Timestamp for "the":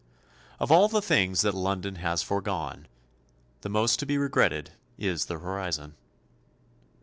0.87-0.99, 3.61-3.69, 5.25-5.37